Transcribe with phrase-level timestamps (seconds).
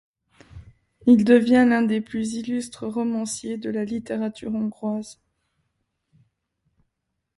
[1.05, 5.21] Il devient l'un des plus illustres romanciers de la littérature hongroise.